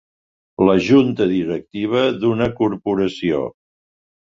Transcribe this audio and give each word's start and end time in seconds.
La 0.69 0.73
junta 0.85 1.27
directiva 1.33 2.03
d'una 2.25 2.51
corporació. 2.63 3.45